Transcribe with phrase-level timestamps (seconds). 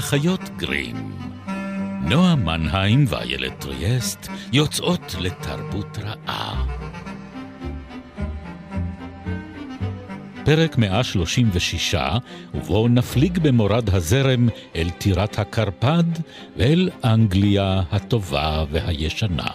[0.00, 0.96] האחיות גרים.
[2.08, 6.66] נועה מנהיים ואיילת טריאסט יוצאות לתרבות רעה.
[10.44, 11.94] פרק 136,
[12.54, 16.04] ובו נפליג במורד הזרם אל טירת הקרפד
[16.56, 19.48] ואל אנגליה הטובה והישנה.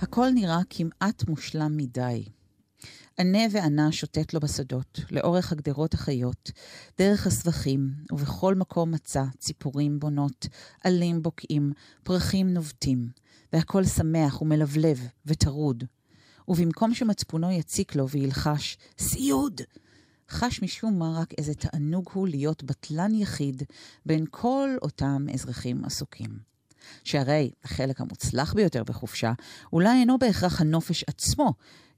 [0.00, 2.35] הכל נראה כמעט מושלם מדי.
[3.18, 6.50] ענה וענה שוטט לו בשדות, לאורך הגדרות החיות,
[6.98, 10.46] דרך הסבכים, ובכל מקום מצא ציפורים בונות,
[10.84, 13.08] עלים בוקעים, פרחים נובטים,
[13.52, 15.84] והכל שמח ומלבלב וטרוד.
[16.48, 19.60] ובמקום שמצפונו יציק לו וילחש, סיוד!
[20.30, 23.62] חש משום מה רק איזה תענוג הוא להיות בטלן יחיד
[24.06, 26.38] בין כל אותם אזרחים עסוקים.
[27.04, 29.32] שהרי החלק המוצלח ביותר בחופשה
[29.72, 31.52] אולי אינו בהכרח הנופש עצמו,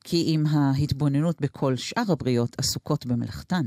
[0.05, 3.67] כי אם ההתבוננות בכל שאר הבריות עסוקות במלאכתן.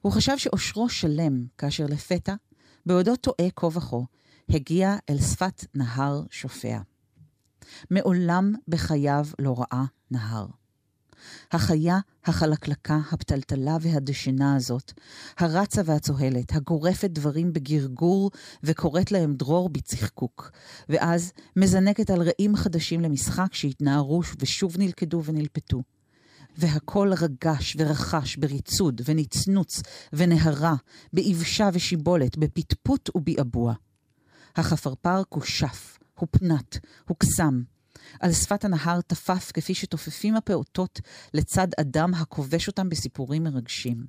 [0.00, 2.34] הוא חשב שאושרו שלם, כאשר לפתע,
[2.86, 3.96] בעודו טועה כה וכה,
[4.48, 6.78] הגיע אל שפת נהר שופע.
[7.90, 10.46] מעולם בחייו לא ראה נהר.
[11.52, 14.92] החיה החלקלקה, הפתלתלה והדשנה הזאת,
[15.38, 18.30] הרצה והצוהלת, הגורפת דברים בגרגור
[18.62, 20.50] וקוראת להם דרור בצחקוק,
[20.88, 25.82] ואז מזנקת על רעים חדשים למשחק שהתנערו ושוב נלכדו ונלפתו.
[26.58, 30.74] והכל רגש ורחש בריצוד ונצנוץ ונהרה,
[31.12, 33.74] באבשה ושיבולת, בפטפוט וביעבוע.
[34.56, 36.76] החפרפר כושף, הופנט,
[37.08, 37.62] הוקסם,
[38.20, 41.00] על שפת הנהר טפף כפי שתופפים הפעוטות
[41.34, 44.04] לצד אדם הכובש אותם בסיפורים מרגשים.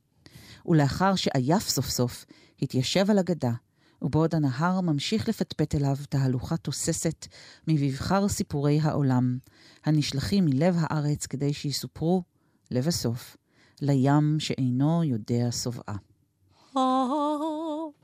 [0.65, 2.25] ולאחר שעייף סוף סוף,
[2.61, 3.51] התיישב על הגדה,
[4.01, 7.27] ובעוד הנהר ממשיך לפטפט אליו תהלוכה תוססת
[7.67, 9.37] מבבחר סיפורי העולם,
[9.85, 12.23] הנשלחים מלב הארץ כדי שיסופרו,
[12.71, 13.37] לבסוף,
[13.81, 15.95] לים שאינו יודע שובעה.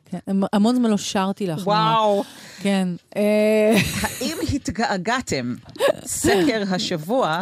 [0.05, 0.19] כן,
[0.53, 1.67] המון זמן לא שרתי לך.
[1.67, 2.23] וואו.
[2.63, 2.87] כן.
[3.15, 5.55] אה, האם התגעגעתם?
[6.05, 7.41] סקר השבוע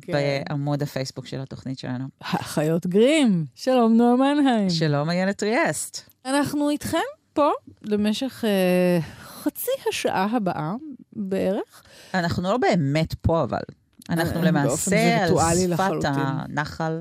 [0.00, 0.12] כן.
[0.12, 2.04] בעמוד הפייסבוק של התוכנית שלנו.
[2.20, 3.44] החיות גרים.
[3.54, 4.70] שלום, נועה מנהיים.
[4.70, 6.10] שלום, איילת טריאסט.
[6.26, 6.98] אנחנו איתכם
[7.32, 7.50] פה
[7.82, 10.72] למשך אה, חצי השעה הבאה
[11.12, 11.82] בערך.
[12.14, 13.62] אנחנו לא באמת פה, אבל.
[14.10, 16.04] אנחנו אה, למעשה על שפת.
[16.04, 17.00] הנחל,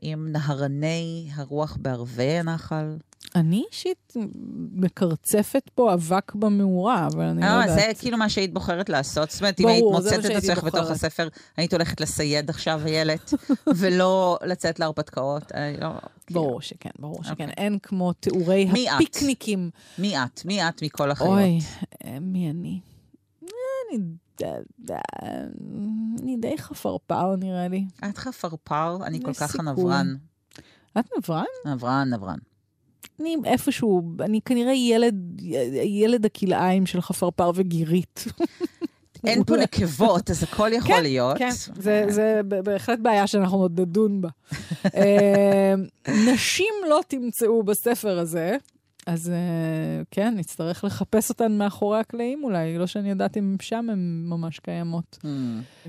[0.00, 2.96] עם נהרני הרוח בערבי הנחל.
[3.36, 4.14] אני אישית
[4.72, 7.78] מקרצפת פה אבק במאורה, אבל אני לא אה, יודעת.
[7.78, 9.30] זה כאילו מה שהיית בוחרת לעשות.
[9.30, 10.90] זאת אומרת, אם היית מוצאת את עצמך בתוך.
[10.90, 13.34] הספר, היית הולכת לסייד עכשיו, איילת,
[13.78, 15.52] ולא לצאת להרפתקאות.
[15.52, 15.88] אני לא-
[16.26, 17.30] כאילו, ברור שכן, ברור שכן.
[17.30, 17.46] אוקיי.
[17.56, 18.68] אין כמו תיאורי?
[18.96, 19.70] הפיקניקים.
[19.98, 20.44] מי את?
[20.44, 21.30] מי את מכל החיות?
[21.30, 21.58] אוי,
[22.04, 22.80] אה, מי אני?
[23.42, 23.48] אה,
[23.90, 23.98] אני
[26.22, 27.84] אני די חפרפר נראה לי.
[28.10, 29.60] את חפרפר, אני כל כך.
[29.60, 30.16] נברן.
[30.98, 31.44] את נברן?
[31.66, 32.38] נברן, נברן.
[33.20, 35.42] אני איפשהו, אני כנראה ילד,
[35.84, 38.24] ילד הכלאיים של חפרפר וגירית.
[39.26, 39.56] אין פה.
[39.56, 41.38] נקבות, אז הכל יכול כן, להיות.
[41.38, 44.28] כן, זה, זה בהחלט בעיה שאנחנו עוד נדון בה.
[44.96, 45.74] אה,
[46.08, 48.56] נשים לא תמצאו בספר הזה,
[49.08, 54.22] אז אה, כן, נצטרך לחפש אותן מאחורי הקלעים אולי, לא שאני יודעת אם שם הן
[54.26, 55.18] ממש קיימות.
[55.22, 55.26] Hmm.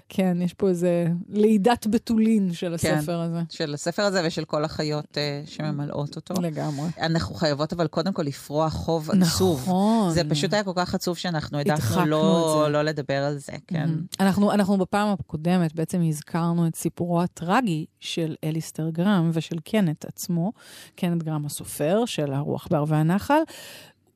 [0.09, 2.97] כן, יש פה איזה לידת בתולין של כן.
[2.97, 3.41] הספר הזה.
[3.49, 6.33] של הספר הזה ושל כל החיות אה, שממלאות אותו.
[6.41, 6.89] לגמרי.
[7.01, 9.61] אנחנו חייבות אבל קודם כל לפרוע חוב עצוב.
[9.61, 10.13] נכון.
[10.13, 12.67] זה פשוט היה כל כך עצוב שאנחנו העדפנו את לא.
[12.71, 13.89] לא לדבר על זה, כן.
[13.89, 14.03] מהמם.
[14.19, 20.51] אנחנו, אנחנו בפעם הקודמת בעצם הזכרנו את סיפורו הטרגי של אליסטר גרם ושל קנט עצמו,
[20.95, 23.41] קנט גרם הסופר של הרוח בערבי הנחל,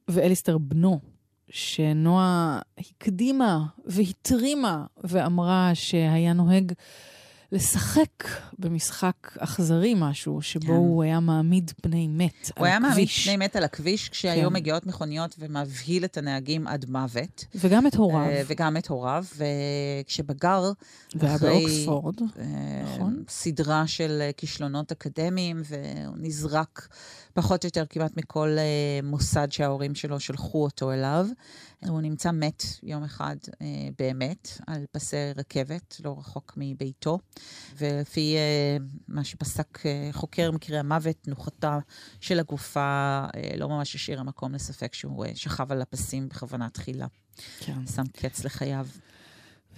[0.07, 0.99] ואליסטר בנו,
[1.49, 6.71] שנועה הקדימה והתרימה ואמרה שהיה נוהג
[7.53, 8.27] לשחק
[8.59, 10.73] במשחק אכזרי משהו, שבו כן.
[10.73, 13.27] הוא היה מעמיד פני מת הוא על היה מעמיד הכביש.
[13.27, 14.53] פני מת על הכביש כשהיו כן.
[14.53, 17.45] מגיעות מכוניות ומבהיל את הנהגים עד מוות.
[17.55, 18.19] וגם את הוריו.
[18.19, 20.71] אה, וגם את הוריו, וכשבגר,
[21.15, 22.15] והיה אחרי, באוקספורד.
[22.21, 22.45] אה,
[22.83, 23.23] נכון.
[23.29, 26.87] סדרה של אה, כישלונות אקדמיים, והוא נזרק
[27.33, 28.57] פחות או יותר כמעט מכל
[29.03, 31.27] מוסד שההורים שלו שלחו אותו אליו.
[31.87, 33.67] הוא נמצא מת יום אחד אה,
[33.99, 37.19] באמת, על פסי רכבת, לא רחוק מביתו,
[37.77, 38.77] ולפי אה,
[39.07, 41.79] מה שפסק אה, חוקר מקרי המוות, תנוחתה
[42.19, 42.79] של הגופה
[43.35, 47.07] אה, לא ממש השאירה מקום לספק שהוא אה, שכב על הפסים בכוונה תחילה.
[47.59, 47.87] כן.
[47.95, 48.87] שם קץ לחייו.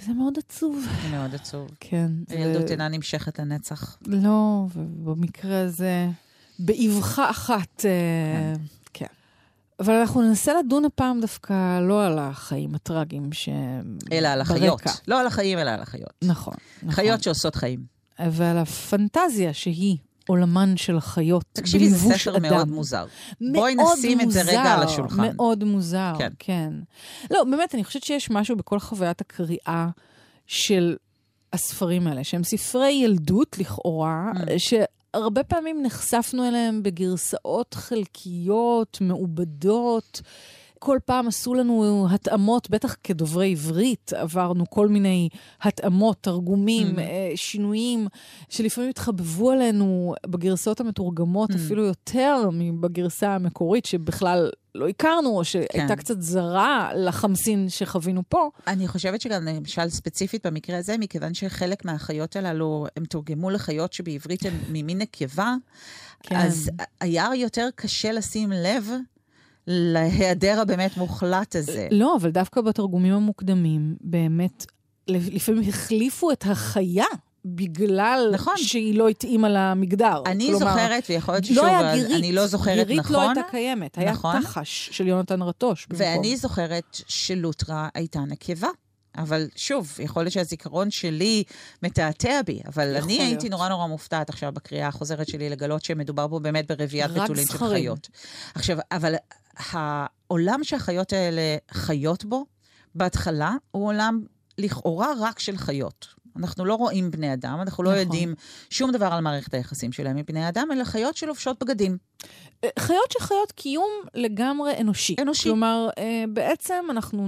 [0.05, 0.85] זה מאוד עצוב.
[1.03, 1.69] זה מאוד עצוב.
[1.79, 2.11] כן.
[2.29, 3.97] הילדות זה- אינה נמשכת לנצח.
[4.07, 6.07] לא, ובמקרה הזה,
[6.59, 8.61] באבחה אחת, אה, כן.
[9.79, 13.49] אבל אנחנו ננסה לדון הפעם דווקא לא על החיים הטראגיים ש...
[14.11, 14.61] אלא על החיות.
[14.81, 14.91] ברקע.
[15.07, 16.13] לא על החיים, אלא על החיות.
[16.23, 16.53] נכון.
[16.83, 16.91] נכון.
[16.95, 17.79] חיות שעושות חיים.
[18.31, 22.41] ועל הפנטזיה שהיא עולמן של חיות תקשיבי, זה ספר אדם.
[22.49, 23.05] מאוד מוזר.
[23.41, 25.21] מאוד בואי נשים את זה רגע על מוזר, השולחן.
[25.35, 26.29] מאוד מוזר, כן.
[26.39, 26.69] כן.
[27.29, 27.33] כן.
[27.35, 29.87] לא, באמת, אני חושבת שיש משהו בכל חוויית הקריאה
[30.47, 30.95] של
[31.53, 34.37] הספרים האלה, שהם ספרי ילדות לכאורה, Mm.
[35.15, 40.21] שהרבה פעמים נחשפנו אליהם בגרסאות חלקיות, מעובדות.
[40.79, 45.29] כל פעם עשו לנו התאמות, בטח כדוברי עברית, עברנו כל מיני
[45.61, 46.99] התאמות, תרגומים, Mm.
[46.99, 48.07] אה, שינויים,
[48.49, 51.55] שלפעמים התחבבו עלינו בגרסאות המתורגמות Mm.
[51.55, 55.95] אפילו יותר מבגרסה המקורית, שבכלל לא הכרנו, או שהייתה כן.
[55.95, 58.49] קצת זרה לחמסין שחווינו פה.
[58.67, 64.45] אני חושבת שגם למשל ספציפית במקרה הזה, מכיוון שחלק מהחיות הללו, הם תורגמו לחיות שבעברית
[64.45, 65.55] הן ממין נקבה,
[66.23, 66.35] כן.
[66.35, 66.69] אז
[67.01, 68.89] היה יותר קשה לשים לב
[69.67, 71.87] להיעדר הבאמת מוחלט הזה.
[71.91, 74.65] לא, אבל דווקא בתרגומים המוקדמים, באמת,
[75.07, 77.05] לפעמים החליפו את החיה.
[77.45, 78.57] בגלל נכון.
[78.57, 80.23] שהיא לא התאימה למגדר.
[80.25, 82.15] אני כלומר, זוכרת, ויכול להיות לא ששוב, היה אבל גירית.
[82.17, 83.13] אני לא זוכרת גירית נכון.
[83.13, 84.41] לא הייתה קיימת, היה נכון.
[84.41, 86.05] תחש של יונתן רטוש במקום.
[86.05, 88.67] ואני זוכרת שלוטרה הייתה נקבה.
[89.17, 91.43] אבל שוב, יכול להיות שהזיכרון שלי
[91.83, 93.27] מתעתע בי, אבל אני להיות.
[93.27, 97.57] הייתי נורא נורא מופתעת עכשיו בקריאה החוזרת שלי לגלות שמדובר פה באמת ברביית בתולים של.
[97.57, 98.09] חיות.
[98.55, 99.15] עכשיו, אבל
[99.57, 102.45] העולם שהחיות האלה חיות בו,
[102.95, 104.21] בהתחלה, הוא עולם
[104.57, 106.07] לכאורה רק של חיות.
[106.37, 108.01] אנחנו לא רואים בני אדם, אנחנו לא נכון.
[108.01, 108.33] יודעים
[108.69, 111.97] שום דבר על מערכת היחסים שלהם עם בני אדם, אלא חיות שלובשות בגדים.
[112.63, 115.15] אה, חיות שחיות קיום לגמרי אנושי.
[115.21, 115.43] אנושי.
[115.43, 117.27] כלומר, אה, בעצם אנחנו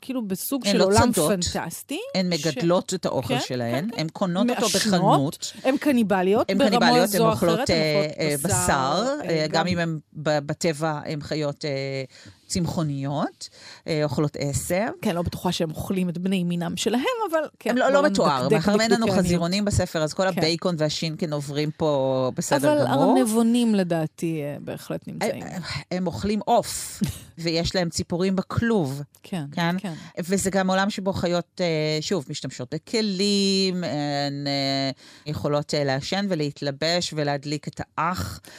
[0.00, 1.32] כאילו בסוג של לא עולם צדות.
[1.32, 1.98] פנטסטי.
[2.14, 5.52] הן ש- מגדלות את האוכל כן, שלהן, כן, הן קונות אותו מעשנות, בחנות.
[5.64, 11.00] הן קניבליות, הן קניבליות, הן או אוכלות אה, בשר, אה, אה, גם אם הן בטבע
[11.06, 12.04] הן חיות אה,
[12.46, 13.48] צמחוניות,
[13.86, 14.86] אה, אוכלות עשב.
[15.02, 17.00] כן, לא בטוחה שהם אוכלים את בני מינם שלהם,
[17.30, 17.70] אבל כן.
[17.70, 19.08] הם לא, לא מתואר, מאחר ואין לנו.
[19.08, 20.38] חזירונים בספר, אז כל כן.
[20.38, 23.16] הבייקון והשינקן עוברים פה בסדר אבל גמור.
[23.18, 25.42] ארנבונים לדעתי אה, בהחלט נמצאים.
[25.42, 27.02] הם- הם אוכלים עוף,
[27.38, 29.02] ויש להם ציפורים בכלוב.
[29.22, 29.76] כן, כן?
[29.78, 29.92] כן.
[30.18, 31.66] וזה גם עולם שבו חיות, אה,
[32.00, 34.90] שוב, משתמשות בכלים, הן אה,
[35.26, 38.50] יכולות אה, לעשן ולהתלבש ולהדליק את האח אה,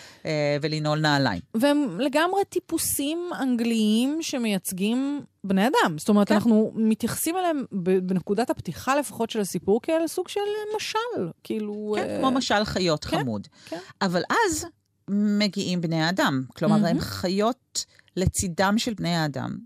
[0.61, 1.41] ולנעול נעליים.
[1.53, 5.97] והם לגמרי טיפוסים אנגליים שמייצגים בני אדם.
[5.97, 6.35] זאת אומרת, כן.
[6.35, 7.63] אנחנו מתייחסים אליהם
[8.01, 10.39] בנקודת הפתיחה לפחות של הסיפור כאל סוג של
[10.77, 11.31] משל.
[11.43, 11.95] כאילו...
[11.97, 13.47] כן, אה, כמו משל חיות כן, חמוד.
[13.65, 13.79] כן.
[14.01, 14.65] אבל אז
[15.09, 16.43] מגיעים בני האדם.
[16.55, 16.87] כלומר, מהמם.
[16.87, 17.85] הם חיות
[18.15, 19.57] לצידם של בני האדם.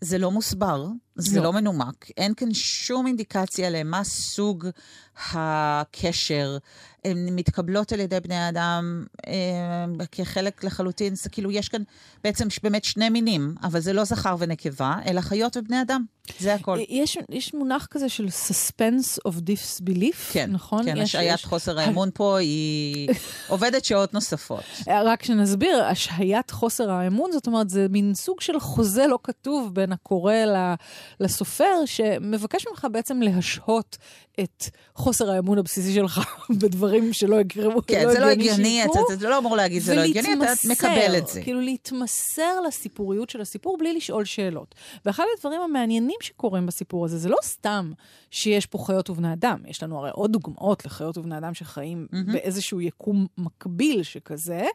[0.00, 0.86] זה לא מוסבר,
[1.18, 1.44] זה לא.
[1.44, 4.66] לא מנומק, אין כאן שום אינדיקציה למה סוג
[5.34, 6.58] הקשר.
[7.04, 9.32] הן מתקבלות על ידי בני האדם אה,
[10.12, 11.82] כחלק לחלוטין, זה כאילו, יש כאן
[12.24, 16.04] בעצם באמת שני מינים, אבל זה לא זכר ונקבה, אלא חיות ובני אדם.
[16.38, 16.78] זה הכל.
[16.88, 20.84] יש, יש מונח כזה של suspense of disbelief, כן, נכון?
[20.84, 23.08] כן, יש- השעיית יש- חוסר האמון פה היא
[23.48, 24.62] עובדת שעות נוספות.
[24.86, 29.92] רק שנסביר, השהיית חוסר האמון, זאת אומרת, זה מין סוג של חוזה לא כתוב בין
[29.92, 30.74] הקורא ל-
[31.20, 33.96] לסופר, שמבקש ממך בעצם להשהות
[34.40, 34.64] את
[34.94, 36.20] חוסר האמון הבסיסי שלך
[36.60, 40.34] בדברים שלא יקרו, כן, זה לא הגיוני, אתה אתה לא אמור להגיד זה לא הגיוני,
[40.34, 41.42] אתה מקבל את זה.
[41.42, 44.74] כאילו להתמסר לסיפוריות של הסיפור בלי לשאול שאלות.
[45.04, 47.92] ואחד הדברים המעניינים שקורים בסיפור הזה, זה לא סתם
[48.30, 52.32] שיש פה חיות ובני אדם, יש לנו הרי עוד דוגמאות לחיות ובני אדם שחיים מהמם.
[52.32, 54.66] באיזשהו יקום מקביל שכזה,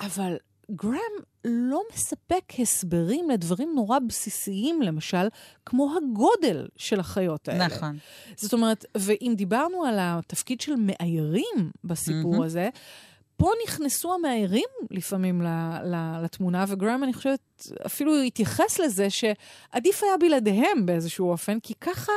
[0.00, 0.36] אבל
[0.70, 5.28] גרם לא מספק הסברים לדברים נורא בסיסיים, למשל,
[5.66, 7.66] כמו הגודל של החיות האלה.
[7.66, 7.98] נכון.
[8.36, 12.42] זאת אומרת, ואם דיברנו על התפקיד של מאיירים בסיפור מהמם.
[12.42, 12.68] הזה,
[13.36, 15.42] פה נכנסו המאיירים לפעמים
[16.22, 22.12] לתמונה, וגרם, אני חושבת, אפילו התייחס לזה שעדיף היה בלעדיהם באיזשהו אופן, כי ככה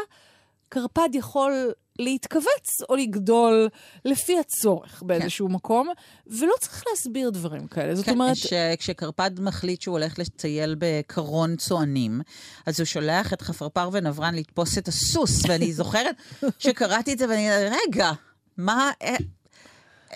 [0.69, 3.69] קרפד יכול להתכווץ או לגדול
[4.05, 5.53] לפי הצורך באיזשהו כן.
[5.53, 5.89] מקום,
[6.27, 7.95] ולא צריך להסביר דברים כאלה.
[7.95, 8.35] זאת כן, אומרת...
[8.35, 8.53] ש...
[8.77, 12.21] כשקרפד מחליט שהוא הולך לטייל בקרון צוענים,
[12.65, 16.15] אז הוא שולח את חפרפר ונברן לתפוס את הסוס, ואני זוכרת
[16.59, 17.47] שקראתי את זה ואני,
[17.87, 18.11] רגע,
[18.57, 18.91] מה...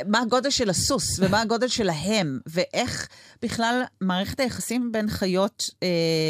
[0.08, 3.08] מה הגודל של הסוס, ומה הגודל שלהם, ואיך
[3.42, 5.70] בכלל מערכת היחסים בין חיות...
[5.84, 5.88] אה,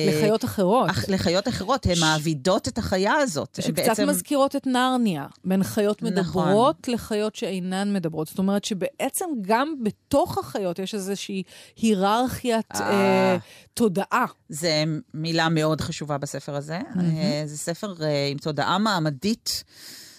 [0.08, 0.90] לחיות אחרות.
[0.90, 3.60] אח, לחיות אחרות, הן מעבידות את החיה הזאת.
[3.62, 4.10] שקצת בעצם...
[4.10, 6.14] מזכירות את נרניה, בין חיות נכון.
[6.14, 8.28] מדברות לחיות שאינן מדברות.
[8.28, 11.44] זאת אומרת שבעצם גם בתוך החיות יש איזושהי
[11.78, 12.92] היררכיית אה.
[12.92, 13.38] אה,
[13.74, 14.26] תודעה.
[14.50, 14.68] זו
[15.14, 16.80] מילה מאוד חשובה בספר הזה.
[17.00, 19.64] אה, זה ספר אה, עם תודעה מעמדית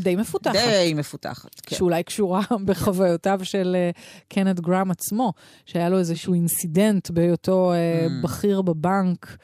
[0.01, 0.55] די מפותחת.
[0.55, 1.61] די מפותחת.
[1.63, 1.77] כן.
[1.77, 3.91] שאולי קשורה בחוויותיו של אה,
[4.29, 5.33] קנט גראם עצמו,
[5.67, 7.77] שהיה לו איזשהו אינסידנט בהיותו אה,
[8.07, 8.25] Mm.
[8.25, 9.37] בכיר בבנק.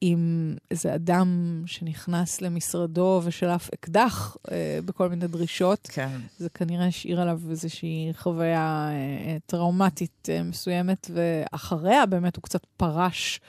[0.00, 5.88] עם איזה אדם שנכנס למשרדו ושלף אקדח אה, בכל מיני דרישות.
[5.92, 6.20] כן.
[6.38, 13.40] זה כנראה השאיר עליו איזושהי חוויה אה, טראומטית אה, מסוימת, ואחריה באמת הוא קצת פרש.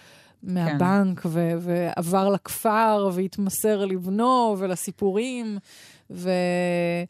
[0.43, 1.29] מהבנק, כן.
[1.31, 5.57] ו- ועבר לכפר, והתמסר לבנו ולסיפורים.
[6.09, 6.29] ו...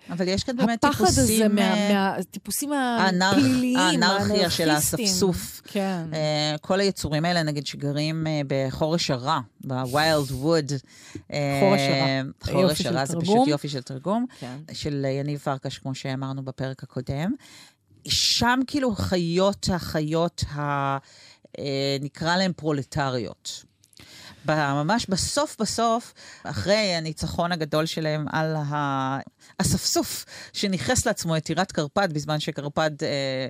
[0.09, 1.05] אבל יש כאן באמת טיפוסים...
[1.05, 5.61] הפחד הזה מה, מהטיפוסים הפליליים, האנרכיה של האספסוף.
[5.63, 6.05] כן.
[6.11, 6.15] Uh,
[6.61, 10.71] כל היצורים האלה, נגיד, שגרים uh, בחורש הרע, בווילד ווד.
[11.59, 12.21] חורש הרע.
[12.41, 14.25] חורש הרע, זה פשוט יופי של תרגום.
[14.39, 14.57] כן.
[14.73, 17.31] של יניב פרקש, כמו שאמרנו בפרק הקודם.
[18.07, 20.97] שם כאילו חיות החיות ה...
[22.01, 23.63] נקרא להן פרולטריות.
[24.49, 28.55] ממש בסוף בסוף, אחרי הניצחון הגדול שלהם על
[29.59, 33.47] האספסוף, שניכס לעצמו את טירת קרפד, בזמן שקרפד אה,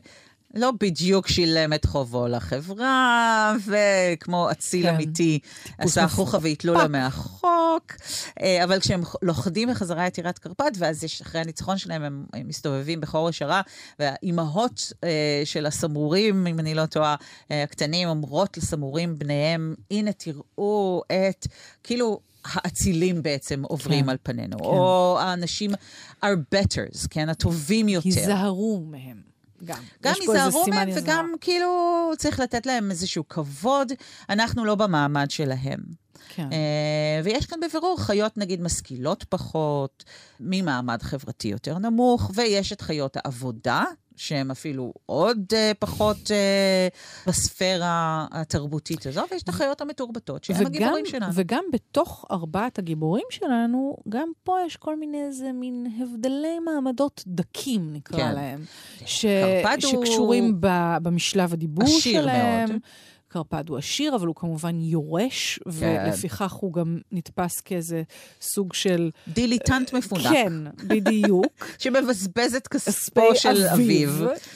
[0.55, 4.95] לא בדיוק שילם את חובו לחברה, וכמו אציל כן.
[4.95, 5.39] אמיתי,
[5.77, 7.93] עשה חוכא ואיתלו לו מהחוק.
[8.41, 13.01] אה, אבל כשהם לוכדים בחזרה את טירת קרפד, ואז אחרי הניצחון שלהם הם, הם מסתובבים
[13.01, 13.61] בחורש הרע,
[13.99, 17.15] והאימהות אה, של הסמורים, אם אני לא טועה,
[17.51, 21.47] אה, הקטנים, אומרות לסמורים בניהם, הנה תראו את,
[21.83, 22.19] כאילו...
[22.53, 24.63] האצילים בעצם עוברים כן, על פנינו, כן.
[24.63, 25.71] או האנשים
[26.23, 28.09] are betters, כן, הטובים יותר.
[28.09, 29.34] היזהרו מהם.
[29.63, 29.81] גם.
[30.03, 33.91] גם ייזהרו מהם, וגם כאילו צריך לתת להם איזשהו כבוד.
[34.29, 36.04] אנחנו לא במעמד שלהם.
[36.29, 36.49] כן.
[36.49, 36.53] Uh,
[37.23, 40.03] ויש כאן בבירור חיות, נגיד, משכילות פחות,
[40.39, 43.83] ממעמד חברתי יותר נמוך, ויש את חיות העבודה,
[44.15, 50.65] שהם אפילו עוד uh, פחות uh, בספירה התרבותית הזו, ויש את החיות המתורבתות, שהם וגם,
[50.65, 51.31] הגיבורים שלנו.
[51.33, 57.93] וגם בתוך ארבעת הגיבורים שלנו, גם פה יש כל מיני איזה מין הבדלי מעמדות דקים,
[57.93, 58.35] נקרא כן.
[58.35, 58.63] להם.
[59.05, 59.25] ש...
[59.79, 60.67] שקשורים ב...
[61.01, 62.69] במשלב הדיבור שלהם.
[62.69, 62.81] מאוד.
[63.35, 65.69] קרפד הוא עשיר, אבל הוא כמובן יורש, כן.
[66.05, 68.03] ולפיכך הוא גם נתפס כאיזה
[68.41, 69.09] סוג של...
[69.27, 70.23] דיליטנט מפונק.
[70.23, 70.53] כן,
[70.87, 71.65] בדיוק.
[71.81, 74.09] שמבזבז את כספו של אביו.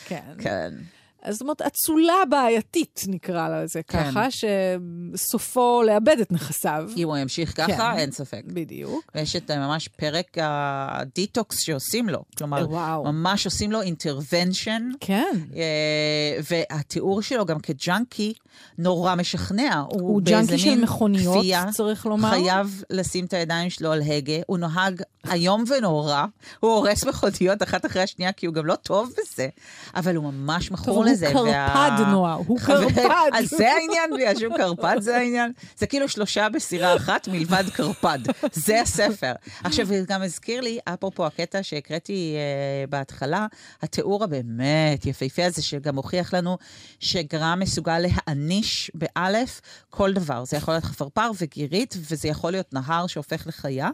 [0.08, 0.34] כן.
[0.38, 0.74] כן.
[1.22, 4.12] אז זאת אומרת, אצולה בעייתית, נקרא לזה כן.
[4.12, 6.90] ככה, שסופו לאבד את נכסיו.
[6.98, 8.42] אם הוא ימשיך ככה, כן, אין ספק.
[8.48, 9.12] בדיוק.
[9.16, 12.24] ויש את ממש פרק הדיטוקס שעושים לו.
[12.38, 13.04] כלומר, וואו.
[13.04, 14.90] ממש עושים לו intervention.
[15.00, 15.36] כן.
[15.56, 18.34] אה, והתיאור שלו גם כג'אנקי
[18.78, 19.84] נורא משכנע.
[19.90, 22.30] הוא, הוא ג'אנקי של מכוניות, כפייה, צריך לומר.
[22.30, 24.34] חייב לשים את הידיים שלו על הגה.
[24.48, 26.26] הוא נוהג איום ונורא.
[26.60, 29.48] הוא הורס מכוניות אחת אחרי השנייה, כי הוא גם לא טוב בזה.
[29.96, 31.28] אבל הוא ממש מכור לזה.
[31.28, 32.12] הוא קרפד, וה...
[32.12, 33.30] נועה, הוא קרפד.
[33.34, 35.52] אז זה העניין, בגלל שהוא קרפד זה העניין.
[35.78, 38.20] זה כאילו שלושה בסירה אחת מלבד קרפד.
[38.54, 39.34] זה הספר.
[39.64, 43.48] עכשיו, זה גם הזכיר לי, אפרופו הקטע שהקראתי uh, בהתחלה,
[43.82, 46.58] התיאור הבאמת יפהפה הזה, שגם הוכיח לנו
[47.00, 50.46] שגרם מסוגל להעניש באלף כל דבר.
[50.46, 53.90] זה יכול להיות חפרפר וגירית, וזה יכול להיות נהר שהופך לחיה.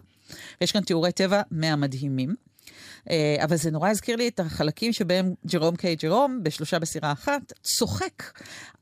[0.61, 2.35] ויש כאן תיאורי טבע מהמדהימים.
[3.09, 7.53] אה, אבל זה נורא הזכיר לי את החלקים שבהם ג'רום קיי ג'רום, בשלושה בסירה אחת,
[7.63, 8.23] צוחק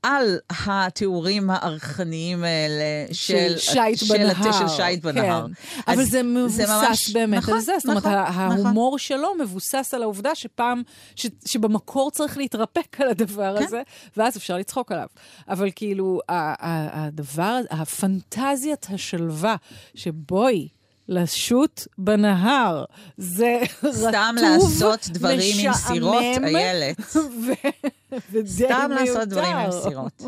[0.04, 4.52] על התיאורים הארכניים האלה של, שייט של, בנהר.
[4.52, 5.48] של שייט בנהר.
[5.86, 5.92] כן.
[5.92, 7.74] אבל זה מבוסס זה ממש, באמת נכון, על זה.
[7.78, 9.00] זאת אומרת, נכון, ההומור נכון.
[9.00, 10.82] שלו מבוסס על העובדה שפעם,
[11.16, 13.64] ש, שבמקור צריך להתרפק על הדבר כן.
[13.66, 13.82] הזה,
[14.18, 15.08] ואז אפשר לצחוק עליו.
[15.50, 19.56] אבל כאילו, הדבר, הפנטזיית השלווה,
[19.96, 20.68] שבואי,
[21.10, 22.86] לשוט בנהר.
[23.18, 24.10] זה רטוב, משעמם.
[24.10, 27.00] סתם לעשות דברים עם סירות, איילת.
[28.46, 30.24] סתם לעשות דברים עם סירות.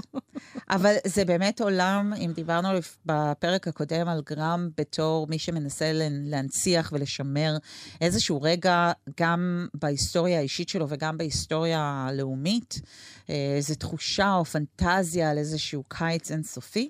[0.69, 2.69] אבל זה באמת עולם, אם דיברנו
[3.05, 7.57] בפרק הקודם על גרם בתור מי שמנסה להנציח ולשמר
[8.01, 12.81] איזשהו רגע, גם בהיסטוריה האישית שלו וגם בהיסטוריה הלאומית,
[13.29, 16.89] איזו אה, תחושה או פנטזיה על איזשהו קיץ אינסופי.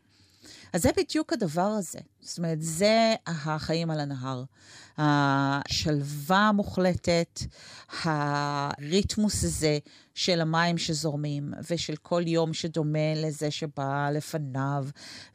[0.75, 2.00] אז זה בדיוק הדבר הזה.
[2.22, 4.44] זאת אומרת, זה החיים על הנהר.
[4.98, 7.39] השלווה המוחלטת,
[8.03, 9.77] הריתמוס הזה
[10.16, 14.86] של המים שזורמים, ושל כל יום שדומה לזה שבא לפניו,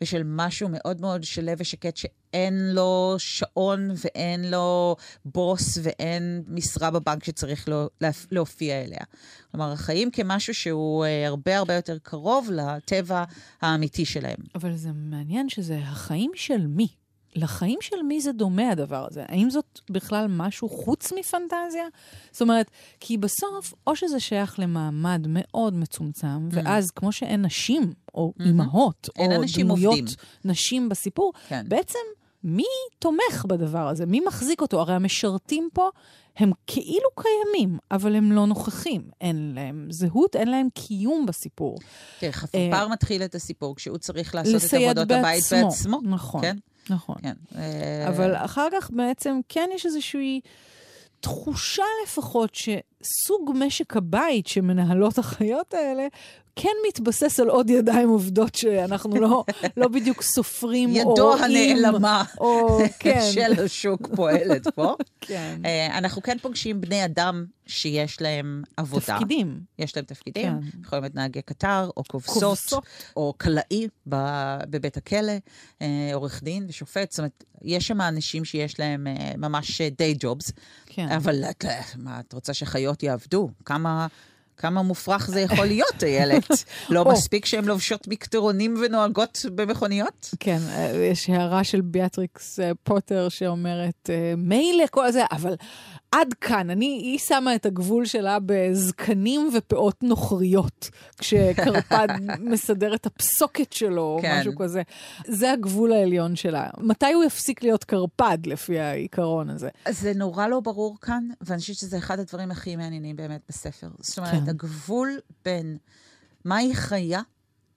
[0.01, 7.25] ושל משהו מאוד מאוד שלו ושקט שאין לו שעון ואין לו בוס ואין משרה בבנק
[7.25, 7.89] שצריך לו,
[8.31, 9.05] להופיע אליה.
[9.51, 13.25] כלומר, החיים כמשהו שהוא אה, הרבה הרבה יותר קרוב לטבע
[13.61, 14.39] האמיתי שלהם.
[14.55, 17.00] אבל זה מעניין שזה החיים של מי?
[17.37, 19.25] לחיים של מי זה דומה הדבר הזה?
[19.29, 21.85] האם זאת בכלל משהו חוץ מפנטזיה?
[22.33, 22.71] זאת אומרת,
[23.01, 26.55] כי בסוף, או שזה שייך למעמד מאוד מצומצם, mm.
[26.55, 28.45] ואז כמו שאין נשים, או mm-hmm.
[28.45, 29.25] אימהות, או
[29.59, 30.15] דמויות עובדים.
[30.45, 31.65] נשים בסיפור, כן.
[31.69, 31.99] בעצם
[32.45, 32.65] מי
[32.99, 34.07] תומך בדבר הזה?
[34.07, 34.81] מי מחזיק אותו?
[34.81, 35.91] הרי המשרתים פה
[36.37, 39.03] הם כאילו קיימים, אבל הם לא נוכחים.
[39.21, 41.79] אין להם זהות, אין להם קיום בסיפור.
[42.21, 46.01] תראה, חפרפר מתחיל את הסיפור כשהוא צריך לעשות את עבודות הבית בעצמו.
[46.03, 46.41] נכון.
[46.41, 46.57] כן?
[46.91, 47.17] נכון.
[47.23, 47.35] כן.
[48.09, 50.41] אבל אחר כך בעצם כן יש איזושהי
[51.21, 56.07] תחושה לפחות שסוג משק הבית שמנהלות החיות האלה
[56.63, 59.45] כן מתבסס על עוד ידיים עובדות שאנחנו לא,
[59.77, 61.13] לא בדיוק סופרים או רואים.
[61.13, 63.21] ידו הנעלמה או, כן.
[63.33, 64.95] של השוק פועלת פה.
[65.21, 65.61] כן.
[65.63, 69.05] Uh, אנחנו כן פוגשים בני אדם שיש להם עבודה.
[69.07, 69.61] תפקידים.
[69.79, 70.61] יש להם תפקידים.
[70.61, 70.79] כן.
[70.85, 72.85] יכולים להיות נהגי קטר, או כובסות, כובסות.
[73.17, 75.33] או כלאי ב- בבית הכלא,
[75.79, 77.11] uh, עורך דין ושופט.
[77.11, 80.53] זאת אומרת, יש שם אנשים שיש להם uh, ממש day jobs,
[80.87, 81.09] כן.
[81.09, 81.65] אבל את,
[81.97, 83.49] מה, את רוצה שחיות יעבדו?
[83.65, 84.07] כמה...
[84.61, 86.45] כמה מופרך זה יכול להיות, איילת?
[86.91, 87.05] לא.
[87.13, 90.31] מספיק שהן לובשות מקטרונים ונוהגות במכוניות?
[90.41, 95.55] כן, אה, יש הערה של ביאטריקס אה, פוטר שאומרת, אה, מילא כל זה, אבל
[96.13, 102.09] עד כאן, אני, היא שמה את הגבול שלה בזקנים ופאות נוכריות, כשקרפד
[102.51, 104.39] מסדר את הפסוקת שלו, או כן.
[104.41, 104.83] משהו כזה.
[105.27, 106.67] זה הגבול העליון שלה.
[106.79, 109.69] מתי הוא יפסיק להיות קרפד, לפי העיקרון הזה?
[109.89, 113.89] זה נורא לא ברור כאן, ואני חושבת שזה אחד הדברים הכי מעניינים באמת בספר.
[114.01, 114.50] זאת אומרת, כן.
[114.51, 115.79] הגבול בין
[116.45, 117.21] מהי חיה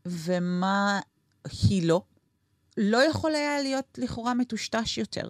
[0.06, 1.00] ומה
[1.70, 2.02] היא לא,
[2.78, 5.30] לא יכול היה להיות לכאורה מטושטש יותר.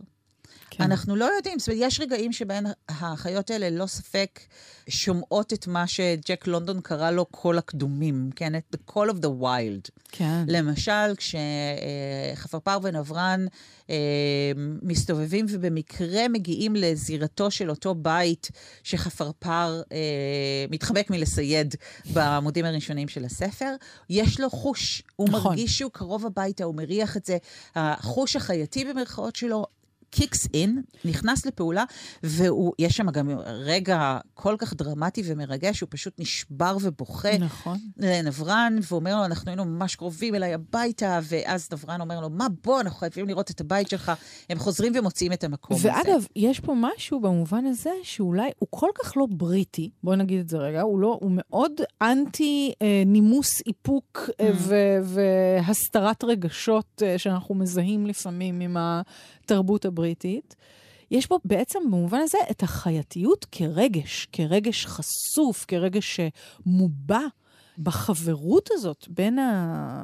[0.70, 0.84] כן.
[0.84, 4.40] אנחנו לא יודעים, זאת אומרת, יש רגעים שבהם החיות האלה ללא ספק
[4.90, 8.56] שומעות את מה שג'ק לונדון קרא לו קול הקדומים, כן?
[8.56, 9.90] את the call of the wild.
[10.12, 10.44] כן.
[10.48, 13.46] למשל, כשחפרפר ונברן
[13.90, 13.96] אה,
[14.82, 18.52] מסתובבים ובמקרה מגיעים לזירתו של אותו בית
[18.84, 21.76] שחפרפר אה, מתחמק מלסייד
[22.14, 23.76] בעמודים הראשונים של הספר,
[24.10, 25.04] יש לו חוש.
[25.16, 25.52] הוא נכון.
[25.52, 27.38] מרגיש שהוא קרוב הביתה, הוא מריח את זה.
[27.76, 29.66] החוש החייתי במרכאות שלו
[30.14, 31.84] קיקס אין, נכנס לפעולה,
[32.24, 37.78] ויש שם גם רגע כל כך דרמטי ומרגש, הוא פשוט נשבר ובוכה נכון.
[37.98, 42.82] לנברן, ואומר לו, אנחנו היינו ממש קרובים אליי הביתה, ואז נברן אומר לו, מה בוא,
[42.82, 44.12] אנחנו חייבים לראות את הבית שלך.
[44.50, 45.90] הם חוזרים ומוצאים את המקום הזה.
[45.90, 50.50] ואגב, יש פה משהו במובן הזה שאולי הוא כל כך לא בריטי, בואי נגיד את
[50.50, 54.56] זה רגע, הוא, לא, הוא מאוד אנטי אה, נימוס איפוק אה, Mm.
[54.56, 58.78] ו- והסתרת רגשות אה, שאנחנו מזהים לפעמים עם
[59.44, 60.56] התרבות הבריטית.
[61.12, 66.20] יש פה בעצם במובן הזה את החייתיות כרגש, כרגש חשוף, כרגש
[66.66, 67.20] שמובע.
[67.78, 69.40] בחברות הזאת בין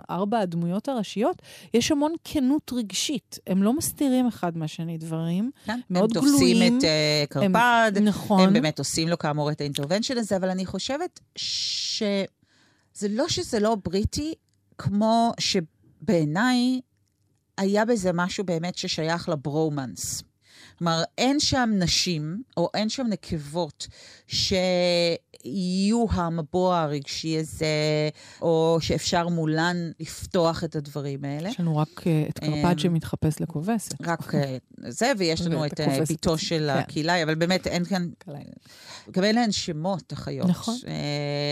[0.10, 1.42] ארבע הדמויות הראשיות,
[1.74, 3.40] יש המון כנות רגשית.
[3.48, 6.78] הם לא מסתירים אחד מהשני דברים, כן, מאוד הם תופסים גלויים.
[6.78, 8.42] את uh, קרפד, הם, נכון.
[8.42, 13.76] הם באמת עושים לו כאמור את האינטרוונשן הזה, אבל אני חושבת שזה לא שזה לא
[13.84, 14.34] בריטי,
[14.78, 16.82] כמו שבעיניי
[17.60, 20.24] היה בזה משהו באמת ששייך לברומנס.
[20.78, 23.88] כלומר, אין שם נשים, או אין שם נקבות,
[25.44, 27.66] שיהיו המבוע הרגשי הזה,
[28.42, 31.50] או שאפשר מולן לפתוח את הדברים האלה.
[31.50, 34.08] יש לנו רק אה, את קרפד שמתחפש לכובסת.
[34.08, 36.38] רק אה, זה, ויש לנו את אה, ביתו.
[36.38, 36.80] של כן.
[36.80, 38.10] הקהילה, אבל באמת אין כאן...
[39.12, 40.48] גם אין להן שמות, החיות.
[40.48, 40.76] נכון.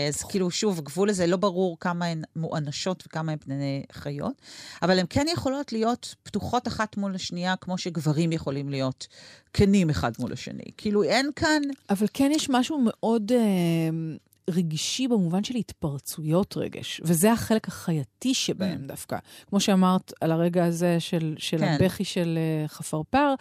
[0.08, 4.42] אז כאילו, שוב, הגבול הזה לא ברור כמה הן מואנשות וכמה הן פני חיות,
[4.82, 9.06] אבל הן כן יכולות להיות פתוחות אחת מול השנייה, כמו שגברים יכולים להיות
[9.52, 10.62] כנים אחד מול השני.
[10.76, 11.62] כאילו, אין כאן...
[11.90, 13.32] אבל כן יש משהו מאוד
[13.78, 14.16] אה,
[14.50, 19.18] רגשי במובן של התפרצויות רגש, וזה החלק החייתי שבהם דווקא.
[19.46, 21.76] כמו שאמרת על הרגע הזה של, של כן.
[21.80, 23.34] הבכי של אה, חפרפר,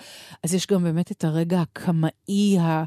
[0.44, 2.84] אז יש גם באמת את הרגע הקמאי, ה...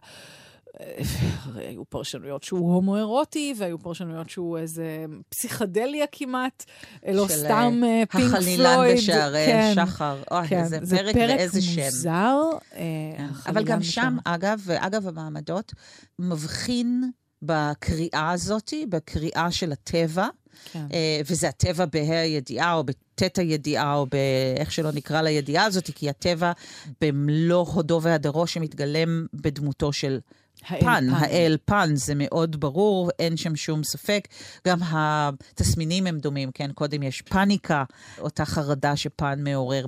[1.55, 6.65] היו פרשנויות שהוא הומואירוטי, והיו פרשנויות שהוא איזה פסיכדליה כמעט,
[7.07, 8.35] אה, לא של, סתם פינק פלויד.
[8.35, 10.23] החלילן בשערי כן, שחר.
[10.31, 11.81] אוי, כן, איזה זה פרק פרק ואיזה שם.
[11.83, 12.37] מוזר.
[12.75, 12.81] אה,
[13.17, 13.51] כן.
[13.51, 15.73] אבל גם שם, אגב, ואגב המעמדות,
[16.19, 17.11] מבחין
[17.43, 20.29] בקריאה הזאת, בקריאה של הטבע,
[20.73, 20.87] כן.
[20.93, 26.11] אה, וזה הטבע בה"א הידיעה, או בט' הידיעה, או באיך שלא נקרא לידיעה הזאת, כי
[26.11, 26.53] הטבע
[27.01, 30.19] במלוא הודו והדרו שמתגלם בדמותו של
[30.67, 31.15] האל פן, פן.
[31.15, 34.29] האל פן, זה מאוד ברור, אין שם שום ספק.
[34.69, 36.73] גם התסמינים הם דומים, כן?
[36.73, 37.85] קודם יש פאניקה,
[38.19, 39.87] אותה חרדה שפן מעורר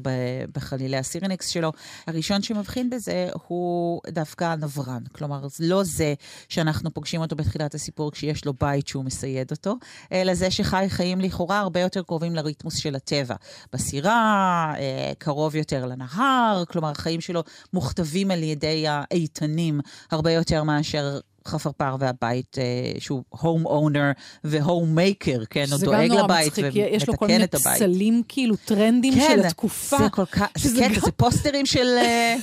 [0.52, 1.72] בחלילי הסירניקס שלו.
[2.06, 5.02] הראשון שמבחין בזה הוא דווקא הנברן.
[5.12, 6.14] כלומר, לא זה
[6.48, 9.76] שאנחנו פוגשים אותו בתחילת הסיפור כשיש לו בית שהוא מסייד אותו,
[10.12, 13.34] אלא זה שחי חיים לכאורה הרבה יותר קרובים לריתמוס של הטבע.
[13.72, 19.80] בסירה, אה, קרוב יותר לנהר, כלומר, החיים שלו מוכתבים על ידי האיתנים
[20.10, 22.64] הרבה יותר מאשר החפרפר והבית, אה,
[23.00, 24.10] שהוא הום אונר
[24.44, 27.76] והום מייקר, כן, הוא דואג לבית מצחיק, כי יש לו כל ומתקן מיני את הבית.
[27.76, 29.98] פסלים, כאילו, טרנדים כן, של התקופה.
[29.98, 31.86] זה כל כך, שזה כן, גם- זה פוסטרים של...
[31.98, 32.36] אה,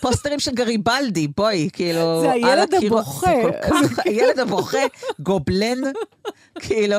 [0.00, 2.00] פוסטרים של גריבלדי, בואי, כאילו...
[2.22, 3.02] זה על הילד הקירות.
[3.06, 3.26] הבוכה.
[3.26, 4.78] זה כל כך, הילד הבוכה,
[5.20, 5.78] גובלן,
[6.58, 6.96] כאילו,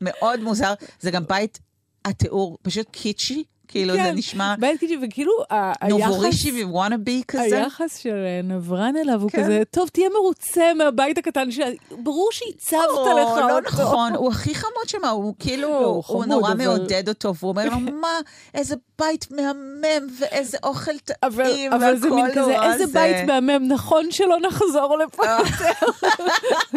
[0.00, 0.74] מאוד מוזר.
[1.00, 1.58] זה גם בית,
[2.04, 6.00] התיאור פשוט קיצ'י, כאילו זה כן, נשמע בית כאילו, וכאילו, ה- היחס...
[6.08, 7.42] נובורישי וואנאבי כזה.
[7.42, 9.42] היחס של אה, נברן אליו הוא כן.
[9.42, 11.48] כזה, טוב, תהיה מרוצה מהבית הקטן,
[11.90, 13.60] ברור שהצבת או, לך לא.
[13.60, 17.78] נכון, הוא הכי חמוד שם, הוא כאילו, לא, הוא נורא מעודד אותו, והוא אומר לו,
[17.80, 18.18] מה,
[18.54, 23.68] איזה בית מהמם, ואיזה אוכל טעים, אבל זה מין כזה, נורא איזה זה." בית מהמם,
[23.68, 25.22] נכון שלא נחזור לפה.
[25.26, 26.08] יותר.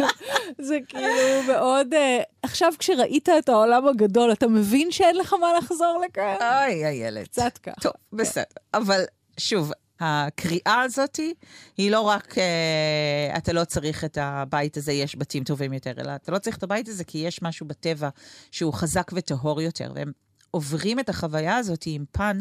[0.68, 1.08] זה כאילו
[1.48, 1.94] מאוד...
[1.94, 6.36] אה, עכשיו כשראית את העולם הגדול, אתה מבין שאין לך מה לחזור לכאן?
[6.42, 7.28] אוי, הילד.
[7.28, 7.82] קצת ככה.
[7.82, 8.44] טוב, בסדר.
[8.74, 9.04] אבל
[9.38, 11.20] שוב, הקריאה הזאת
[11.78, 16.16] היא לא רק, אה, אתה לא צריך את הבית הזה, יש בתים טובים יותר, אלא
[16.16, 18.10] אתה לא צריך את הבית הזה כי יש משהו בטבע
[18.52, 20.12] שהוא חזק וטהור יותר, והם
[20.54, 22.40] עוברים את החוויה הזאת עם פן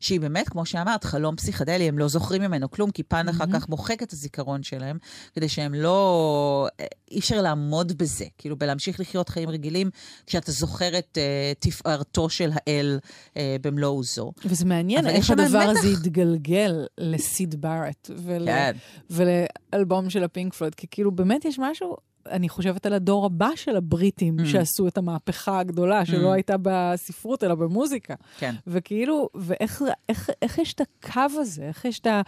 [0.00, 3.68] שהיא באמת, כמו שאמרת, חלום פסיכדלי, הם לא זוכרים ממנו כלום, כי פן אחר כך
[3.68, 4.98] מוחק את הזיכרון שלהם,
[5.34, 6.68] כדי שהם לא...
[6.80, 9.90] אה, אי אפשר לעמוד בזה, כאילו, בלהמשיך לחיות חיים רגילים,
[10.26, 12.98] כשאתה זוכר את אה, תפארתו של האל
[13.36, 14.32] אה, במלוא עוזו.
[14.44, 15.70] וזה מעניין איך הדבר מתח.
[15.70, 18.46] הזה התגלגל לסיד בארט ול...
[18.46, 18.76] כן.
[19.10, 21.96] ולאלבום של הפינק פלויד, כי כאילו באמת יש משהו,
[22.30, 24.46] אני חושבת על הדור הבא של הבריטים Mm.
[24.46, 26.34] שעשו את המהפכה הגדולה, שלא Mm.
[26.34, 28.14] הייתה בספרות אלא במוזיקה.
[28.38, 28.54] כן.
[28.66, 32.20] וכאילו, ואיך איך, איך יש את הקו הזה, איך יש את, ה,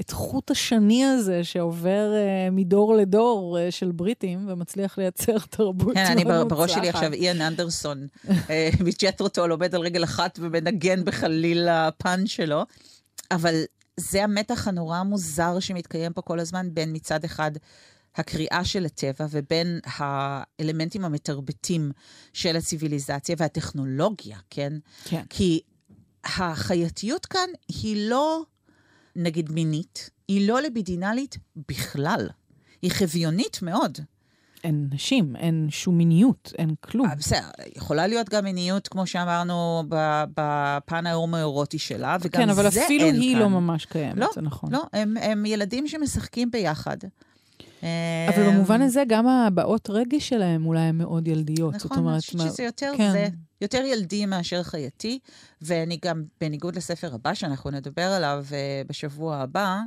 [0.00, 6.06] את חוט השני הזה שעובר uh, מדור לדור uh, של בריטים ומצליח לייצר תרבות כן,
[6.10, 6.88] אני בראש שלי.
[6.88, 8.06] עכשיו איאן אנדרסון
[8.50, 12.62] אה, מג'טרוטול עומד על רגל אחת ומנגן בחליל הפאנץ' שלו,
[13.30, 13.54] אבל
[13.96, 17.50] זה המתח הנורא המוזר שמתקיים פה כל הזמן בין מצד אחד
[18.16, 21.92] הקריאה של הטבע ובין האלמנטים המתרבטים
[22.32, 24.72] של הציוויליזציה והטכנולוגיה, כן?
[25.04, 25.22] כן.
[25.30, 25.60] כי
[26.24, 28.42] החייתיות כאן היא לא,
[29.16, 32.28] נגיד, מינית, היא לא ליבידינלית בכלל.
[32.82, 33.98] היא חביונית מאוד.
[34.64, 37.06] אין נשים, אין שום מיניות, אין כלום.
[37.06, 39.82] אה, בסדר, יכולה להיות גם מיניות, כמו שאמרנו,
[40.34, 43.42] בפן ההומואירוטי שלה, וגם כן, אבל זה אפילו אין היא כאן.
[43.42, 44.72] לא ממש קיימת, לא, זה נכון.
[44.72, 46.96] לא, הם, הם ילדים שמשחקים ביחד.
[48.28, 51.74] אבל אמ, במובן הזה, גם הבעות רגש שלהם אולי הן מאוד ילדיות.
[51.74, 53.12] נכון, אני חושבת מה- שזה יותר כן.
[53.12, 53.28] זה,
[53.60, 55.18] יותר ילדי מאשר חייתי,
[55.62, 59.78] ואני גם, בניגוד לספר הבא שאנחנו נדבר עליו uh, בשבוע הבא,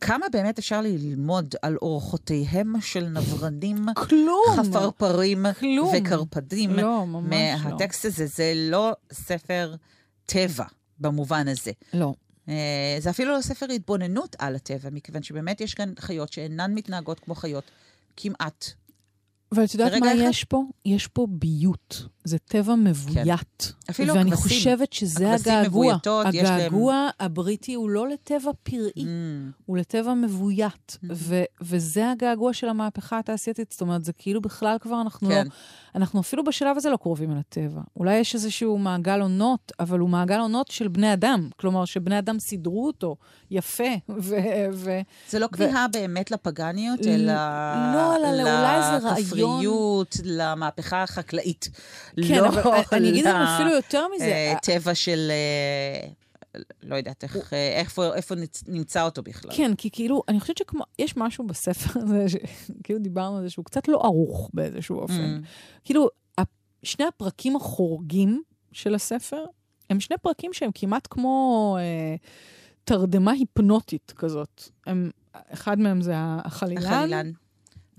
[0.00, 4.44] כמה באמת אפשר ללמוד על אורחותיהם של נברנים, כלום.
[4.56, 5.92] חפרפרים כלום.
[5.96, 6.70] וקרפדים.
[6.70, 7.70] לא, ממש לא.
[7.70, 9.74] מהטקסט הזה, זה לא ספר
[10.26, 10.64] טבע
[11.00, 11.70] במובן הזה.
[11.94, 12.14] לא.
[12.48, 12.54] אה,
[12.98, 17.34] זה אפילו לא ספר התבוננות על הטבע, מכיוון שבאמת יש כאן חיות שאינן מתנהגות כמו
[17.34, 17.64] חיות
[18.16, 18.64] כמעט.
[19.52, 20.62] ואת יודעת ברגע מה אחד- יש פה?
[20.84, 22.02] יש פה ביות.
[22.24, 23.72] זה טבע מבוית.
[23.90, 24.58] אפילו ואני הכבשים.
[24.58, 25.86] חושבת שזה הגעגוע.
[25.86, 30.72] מבויתות, יש להם- הגעגוע הבריטי הוא לא לטבע פראי, Mm, הוא לטבע מבוית.
[30.92, 31.06] Mm-hmm.
[31.14, 33.72] ו- וזה הגעגוע של המהפכה התעשייתית.
[33.72, 35.44] זאת אומרת, זה כאילו בכלל כבר אנחנו כן.
[35.46, 35.50] לא...
[35.94, 37.80] אנחנו אפילו בשלב הזה לא קרובים אל הטבע.
[37.96, 41.48] אולי יש איזשהו מעגל עונות, אבל הוא מעגל עונות של בני אדם.
[41.56, 43.16] כלומר, שבני אדם סידרו אותו
[43.50, 44.34] יפה, ו...
[44.72, 47.32] ו- זה לא כמיהה באמת לפגניות, ל- אלא
[47.94, 51.68] לא, אלא אולי זה רעיון- לכפריות, למהפכה החקלאית.
[52.28, 54.24] כן, לא אבל אני אגיד ל- אפילו יותר מזה.
[54.24, 55.30] אה, טבע של...
[56.82, 59.50] לא יודעת איך, אה, איפה, איפה נצ- נמצא אותו בכלל.
[59.56, 63.64] כן, כי כאילו, אני חושבת שכמו, יש משהו בספר הזה, שכאילו דיברנו על זה, שהוא
[63.64, 65.40] קצת לא ערוך באיזשהו אופן.
[65.42, 65.46] Mm.
[65.84, 66.08] כאילו,
[66.82, 68.42] שני הפרקים החורגים
[68.72, 69.44] של הספר,
[69.90, 72.16] הם שני פרקים שהם כמעט כמו אה,
[72.84, 74.62] תרדמה היפנוטית כזאת.
[74.86, 77.30] הם, אחד מהם זה החלילן, החלילן.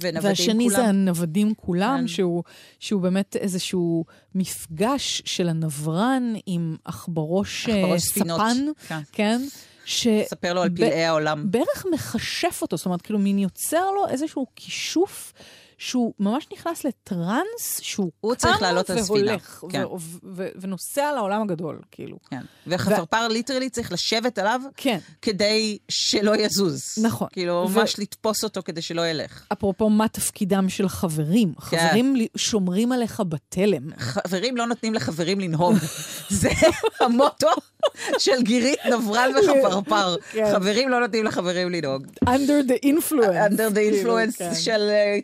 [0.02, 0.76] ונוודים והשני כולם.
[0.76, 2.08] זה הנוודים כולם, כן.
[2.08, 2.44] שהוא,
[2.80, 7.70] שהוא באמת איזשהו מפגש של הנברן עם עכברוש.
[7.98, 8.58] ספן,
[8.88, 9.00] כן.
[9.12, 9.42] כן?
[9.86, 10.08] ש...
[10.30, 11.52] ספר לו על ב- פלאי העולם.
[11.52, 15.34] בערך מכשף אותו, זאת אומרת, כאילו מין יוצר לו איזשהו כישוף
[15.80, 19.86] שהוא ממש נכנס לטראנס, שהוא הוא צריך קם לעלות על ספינה, והולך, כן.
[19.86, 22.18] ו- ו- ו- ונוסע לעולם הגדול, כאילו.
[22.30, 22.42] כן.
[22.68, 24.98] וחפרפר ליטרלי צריך לשבת עליו כן.
[25.22, 26.84] כדי שלא יזוז.
[27.02, 27.28] נכון.
[27.32, 29.46] כאילו, ו- ממש לתפוס אותו כדי שלא ילך.
[29.54, 31.54] אפרופו, מה תפקידם של חברים?
[31.70, 31.88] כן.
[31.90, 33.94] חברים שומרים עליך בתלם.
[33.98, 35.76] חברים לא נותנים לחברים לנהוג.
[36.30, 36.50] זה
[37.00, 37.48] המוטו
[38.18, 40.16] של גירית, נברן וחפרפר.
[40.32, 40.52] כן.
[40.54, 42.08] חברים לא נותנים לחברים לנהוג.
[42.26, 43.52] under the influence.
[43.52, 44.56] under the כאילו, influence כן.
[44.56, 45.18] של אה,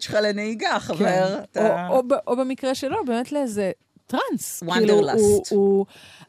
[0.00, 0.96] התמכרות שלך לנהיגה, חבר.
[0.98, 1.42] כן.
[1.52, 3.72] אתה- או, או, ב- או במקרה שלו, באמת לאיזה
[4.06, 4.62] טראנס.
[4.62, 4.72] Wanderlust.
[4.74, 5.86] כאילו, הוא, הוא...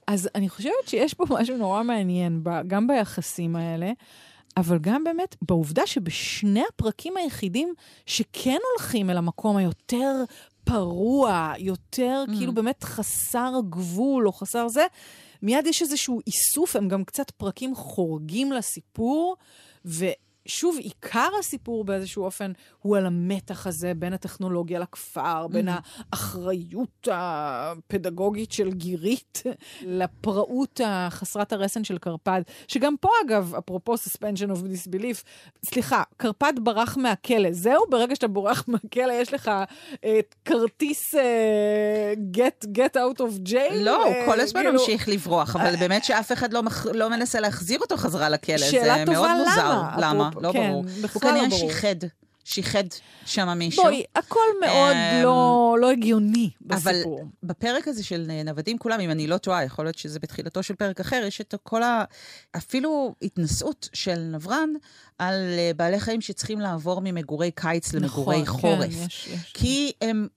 [0.08, 3.92] אז אני חושבת שיש פה משהו נורא מעניין, גם ביחסים האלה.
[4.58, 7.74] אבל גם באמת בעובדה שבשני הפרקים היחידים
[8.06, 10.24] שכן הולכים אל המקום היותר
[10.64, 12.38] פרוע, יותר mm.
[12.38, 14.86] כאילו באמת חסר גבול או חסר זה,
[15.42, 19.36] מיד יש איזשהו איסוף, הם גם קצת פרקים חורגים לסיפור,
[19.86, 20.06] ו...
[20.46, 22.52] שוב, עיקר הסיפור באיזשהו אופן
[22.82, 26.04] הוא על המתח הזה בין הטכנולוגיה לכפר, בין mm-hmm.
[26.14, 29.44] האחריות הפדגוגית של גירית
[29.82, 35.24] לפראות החסרת הרסן של קרפד, שגם פה, אגב, אפרופו suspension of disbelief,
[35.66, 37.52] סליחה, קרפד ברח מהכלא.
[37.52, 39.52] זהו, ברגע שאתה בורח מהכלא, יש לך
[40.04, 43.74] אה, כרטיס אה, get, get out of jail?
[43.74, 44.80] לא, הוא כל הזמן כאילו...
[44.80, 46.86] ממשיך לברוח, אבל באמת שאף אחד לא, מח...
[46.86, 48.58] לא מנסה להחזיר אותו חזרה לכלא.
[48.58, 49.34] שאלה טובה,
[49.98, 50.31] למה?
[50.42, 50.86] לא כן, ברור.
[51.14, 51.96] הוא כנראה לא שיחד.
[52.44, 52.84] שיחד
[53.26, 53.84] שם מישהו.
[53.84, 57.20] בואי, הכל מאוד אמ, לא, לא הגיוני בסיפור.
[57.20, 60.76] אבל בפרק הזה של נוודים כולם, אם אני לא טועה, יכול להיות שזה בתחילתו של
[60.76, 62.04] פרק אחר, יש את כל ה...
[62.58, 64.70] אפילו התנסות של נברן
[65.18, 68.94] על אה, בעלי חיים שצריכים לעבור ממגורי קיץ למגורי נכון, חורף.
[68.94, 69.52] כן, יש, יש.
[69.54, 70.28] כי הם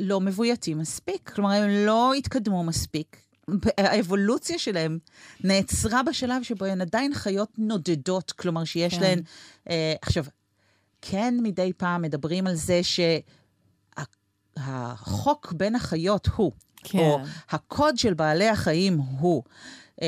[0.00, 3.16] לא מבויתים מספיק, כלומר, הם לא התקדמו מספיק.
[3.78, 4.98] האבולוציה שלהם
[5.44, 9.00] נעצרה בשלב שבו הן עדיין חיות נודדות, כלומר שיש כן.
[9.00, 9.20] להן...
[9.70, 10.24] אה, עכשיו,
[11.02, 12.80] כן מדי פעם מדברים על זה
[14.56, 16.52] שהחוק בין החיות הוא,
[16.84, 16.98] כן.
[16.98, 17.18] או
[17.50, 19.42] הקוד של בעלי החיים הוא.
[20.00, 20.02] Uh,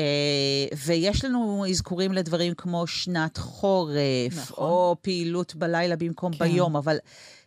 [0.85, 4.65] ויש לנו אזכורים לדברים כמו שנת חורף, נכון.
[4.65, 6.39] או פעילות בלילה במקום כן.
[6.39, 6.97] ביום, אבל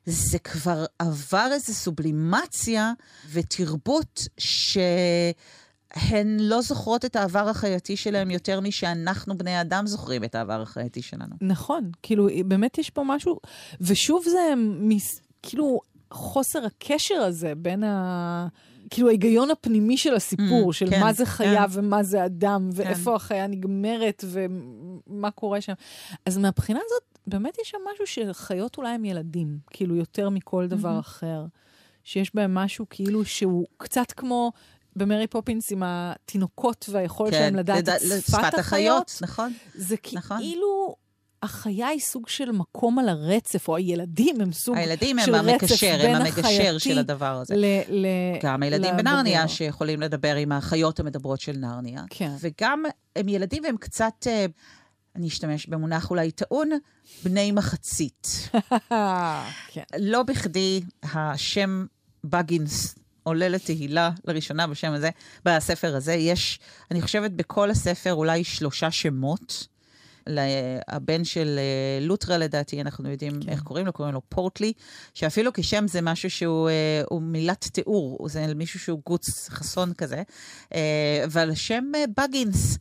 [0.07, 2.93] זה כבר עבר איזו סובלימציה
[3.33, 4.79] ותרבות ש...
[5.97, 11.03] הן לא זוכרות את העבר החייתי שלהם יותר משאנחנו, בני אדם, זוכרים את העבר החייתי
[11.03, 11.37] שלנו.
[11.41, 13.39] נכון, כאילו, באמת יש פה משהו,
[13.81, 15.81] ושוב זה מס, כאילו
[16.11, 18.49] חוסר הקשר הזה בין ה...
[18.91, 21.79] כאילו ההיגיון הפנימי של הסיפור, mm, של כן, מה זה חיה כן.
[21.79, 22.83] ומה זה אדם, כן.
[22.83, 23.17] ואיפה כן.
[23.17, 25.73] החיה נגמרת ומה קורה שם.
[26.27, 30.97] אז מהבחינה הזאת, באמת יש שם משהו שחיות אולי הם ילדים, כאילו יותר מכל דבר
[30.97, 31.01] mm-hmm.
[31.01, 31.45] אחר.
[32.05, 34.53] שיש בהם משהו כאילו שהוא קצת כמו
[34.97, 37.91] במרי פופינס עם התינוקות והיכולת כן, שלהם לדעת לד...
[37.91, 38.59] את שפת, שפת החיות.
[38.59, 39.19] החיות.
[39.21, 39.53] נכון.
[39.75, 40.39] זה נכון.
[40.39, 40.97] כאילו...
[41.43, 45.63] החיה היא סוג של מקום על הרצף, או הילדים הם סוג הילדים של הם רצף
[45.63, 46.41] המקשר, בין החייתי...
[46.41, 47.57] הם המקשר של הדבר הזה.
[47.57, 48.07] ל, ל,
[48.43, 49.03] גם הילדים לדבר.
[49.03, 52.03] בנרניה שיכולים לדבר עם החיות המדברות של נרניה.
[52.11, 52.31] כן.
[52.41, 52.85] וגם
[53.17, 54.47] הם ילדים והם קצת, אה,
[55.17, 56.71] אני אשתמש במונח אולי טעון,
[57.25, 58.51] בני מחצית.
[59.73, 59.83] כן.
[59.99, 61.87] לא בכדי השם
[62.25, 62.95] בגינס
[63.27, 65.11] עולה לתהילה לראשונה בשם הזה,
[65.45, 66.13] בספר הזה.
[66.13, 66.59] יש,
[66.91, 69.67] אני חושבת, בכל הספר אולי שלושה שמות.
[70.89, 73.49] הבן של אה, לוטרה, לדעתי, אנחנו יודעים כן.
[73.49, 74.73] איך קוראים לו, קוראים לו פורטלי,
[75.15, 80.23] שאפילו כשם זה משהו שהוא אה, מילת תיאור, זה מישהו שהוא גוץ חסון כזה,
[80.75, 81.85] אה, אבל השם
[82.17, 82.79] בגינס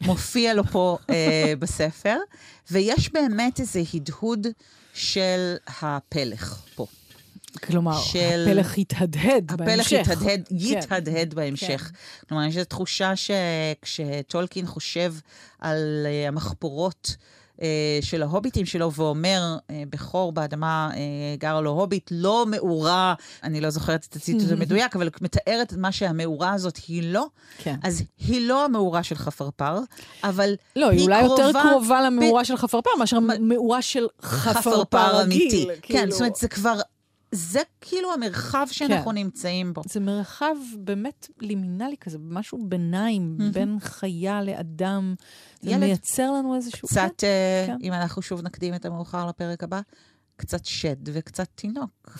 [0.00, 0.98] מופיע לו פה
[1.60, 2.16] בספר,
[2.70, 4.46] ויש באמת איזה הדהוד
[4.94, 6.86] של הפלך פה.
[7.56, 8.46] כלומר, של...
[8.48, 9.92] הפלך יתהדהד בהמשך.
[9.92, 10.56] הפלך יתהדהד, כן.
[10.56, 11.90] יתהדהד בהמשך.
[11.92, 12.26] כן.
[12.28, 15.14] כלומר, יש איזו תחושה שכשטולקין חושב
[15.58, 17.16] על uh, המחפורות
[17.56, 17.60] uh,
[18.00, 20.96] של ההוביטים שלו ואומר, uh, בכור באדמה uh,
[21.40, 25.92] גר לו הוביט, לא מאורה, אני לא זוכרת את הציטוט המדויק, אבל מתארת את מה
[25.92, 27.26] שהמאורה הזאת היא לא,
[27.58, 27.76] כן.
[27.82, 29.78] אז היא לא המאורה של חפרפר,
[30.24, 31.42] אבל לא, היא, היא אולי קרובה...
[31.42, 32.44] יותר קרובה למאורה ב...
[32.44, 35.66] של חפרפר מאשר מאורה של חפרפר, חפרפר אמיתי.
[35.82, 36.00] כאילו...
[36.00, 36.80] כן, זאת אומרת, זה כבר...
[37.32, 39.16] זה כאילו המרחב שאנחנו כן.
[39.16, 39.82] נמצאים בו.
[39.86, 43.52] זה מרחב באמת לימינלי כזה, משהו ביניים, mm-hmm.
[43.52, 45.14] בין חיה לאדם.
[45.60, 46.88] זה ילד, מייצר לנו איזשהו...
[46.88, 47.66] קצת, כן.
[47.66, 47.76] uh, כן.
[47.82, 49.80] אם אנחנו שוב נקדים את המאוחר לפרק הבא,
[50.36, 51.90] קצת שד וקצת תינוק.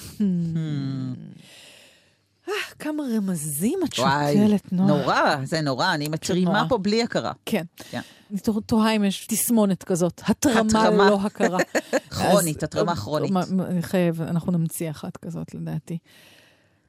[2.49, 4.89] אה, כמה רמזים את שוקלת, נועה.
[4.89, 7.33] נורא, זה נורא, אני מתרימה פה בלי הכרה.
[7.45, 7.65] כן.
[7.77, 8.01] כן.
[8.31, 11.59] אני תוהה אם יש תסמונת כזאת, התרמה ללא הכרה.
[12.11, 13.33] כרונית, התרמה כרונית.
[13.81, 15.99] חייב, אנחנו נמציא אחת כזאת לדעתי.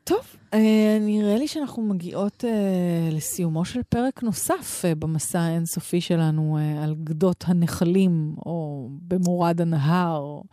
[0.03, 6.95] טוב, אה, נראה לי שאנחנו מגיעות אה, לסיומו של פרק נוסף במסע האינסופי שלנו על
[7.03, 10.43] גדות הנחלים, או במורד הנהר, או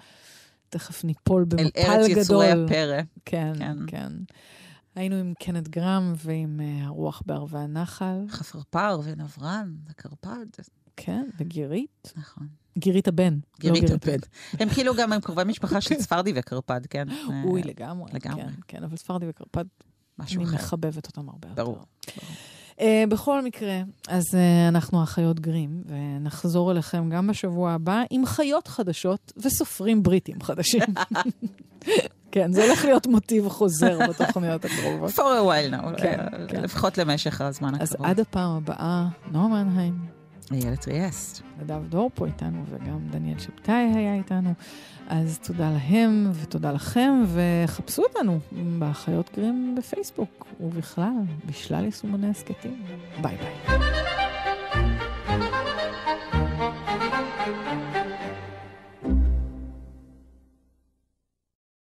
[0.68, 1.84] תכף ניפול במפל גדול.
[1.84, 3.00] אל ארץ יצורי הפרא.
[3.24, 3.76] כן, כן.
[3.86, 4.12] כן.
[4.96, 8.24] היינו עם קנט גרם ועם uh, הרוח בערבי הנחל.
[8.28, 10.46] חפרפר ונברן וקרפד.
[10.96, 12.12] כן, וגירית.
[12.16, 12.46] נכון.
[12.78, 13.34] גירית הבן.
[13.34, 14.18] לא גירית לא הבן.
[14.52, 17.08] הם כאילו גם, הם קרובי משפחה של ספרדי וקרפד, כן?
[17.44, 18.10] אוי, לגמרי.
[18.12, 18.42] לגמרי.
[18.42, 19.64] כן, כן, אבל ספרדי וקרפד,
[20.18, 20.50] משהו אחר.
[20.50, 21.64] אני מחבבת אותם הרבה יותר.
[21.64, 21.78] ברור.
[22.76, 28.68] Uh, בכל מקרה, אז uh, אנחנו החיות גרים, ונחזור אליכם גם בשבוע הבא עם חיות
[28.68, 30.82] חדשות וסופרים בריטים חדשים.
[32.36, 35.10] כן, זה הולך להיות מוטיב חוזר בתוכניות הקרובות.
[35.10, 36.18] for a while now, כן,
[36.48, 36.62] כן.
[36.62, 37.82] לפחות למשך הזמן הקרוב.
[37.82, 39.98] אז עד הפעם הבאה, נועה מנהיים.
[40.52, 41.42] איילת ריאסט.
[41.62, 44.54] נדב דור פה איתנו, וגם דניאל שבתאי היה איתנו.
[45.08, 48.38] אז תודה להם ותודה לכם, וחפשו אותנו
[48.78, 51.12] בחיות גרים בפייסבוק, ובכלל,
[51.46, 52.82] בשלל יישומוני הסכתים.
[53.22, 54.25] ביי ביי.